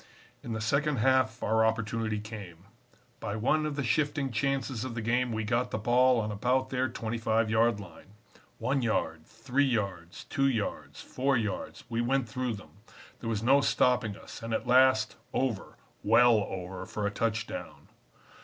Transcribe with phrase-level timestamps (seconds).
[0.41, 2.65] "In the second half our opportunity came.
[3.19, 6.71] By one of the shifting chances of the game we got the ball on about
[6.71, 8.15] their 25 yard line;
[8.57, 12.77] one yard, three yards, two yards, four yards, we went through them;
[13.19, 17.87] there was no stopping us, and at last over, well over, for a touchdown.